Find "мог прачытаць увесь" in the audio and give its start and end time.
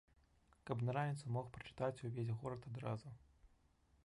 1.37-2.35